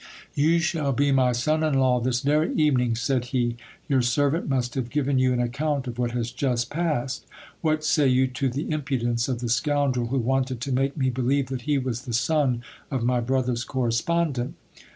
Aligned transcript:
You 0.33 0.57
shall 0.57 0.93
be 0.93 1.11
my 1.11 1.31
son 1.31 1.63
in 1.63 1.75
law 1.75 1.99
this 1.99 2.21
very 2.21 2.55
evening, 2.55 2.95
said 2.95 3.25
he. 3.25 3.55
Your 3.87 4.01
servant 4.01 4.49
must 4.49 4.73
have 4.73 4.89
given 4.89 5.19
you 5.19 5.31
an 5.31 5.39
account 5.39 5.85
of 5.85 5.99
what 5.99 6.09
has 6.13 6.31
just 6.31 6.71
passed. 6.71 7.27
What 7.61 7.83
say 7.83 8.07
you 8.07 8.25
to 8.25 8.49
the 8.49 8.63
im 8.71 8.81
pudence 8.81 9.29
of 9.29 9.41
the 9.41 9.47
scoundrel 9.47 10.07
who 10.07 10.17
wanted 10.17 10.59
to 10.61 10.71
make 10.71 10.97
me 10.97 11.11
believe 11.11 11.49
that 11.49 11.69
he 11.69 11.77
was 11.77 12.01
the 12.05 12.13
son 12.13 12.63
of 12.89 13.03
my 13.03 13.19
brother's 13.19 13.63
correspondent 13.63 14.55